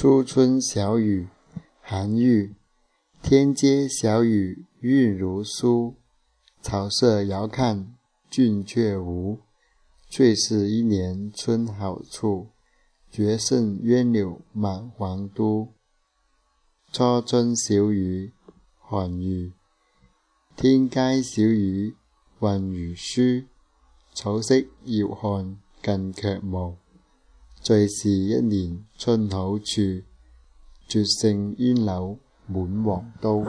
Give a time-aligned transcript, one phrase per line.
[0.00, 1.26] 初春小雨，
[1.80, 2.54] 韩愈。
[3.20, 5.94] 天街小雨韵如酥，
[6.62, 7.96] 草色遥看
[8.30, 9.40] 俊却无。
[10.08, 12.46] 最是一年春好处，
[13.10, 15.74] 绝胜烟柳满皇都。
[16.92, 18.32] 初春小雨，
[18.78, 19.52] 韩愈。
[20.54, 21.96] 天街小雨
[22.40, 23.48] 韵如书，
[24.14, 24.54] 草色
[24.84, 26.76] 遥看近却无。
[27.60, 30.02] 最是一年春好处，
[30.86, 33.44] 绝胜烟柳满皇都。